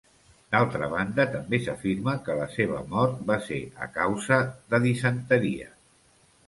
D'altra 0.53 0.87
banda, 0.93 1.25
també 1.35 1.59
s'afirma 1.65 2.15
que 2.29 2.39
la 2.41 2.47
seva 2.55 2.81
mort 2.95 3.23
va 3.31 3.39
ser 3.51 3.61
a 3.89 3.93
causa 4.01 4.43
de 4.75 4.83
disenteria. 4.91 5.73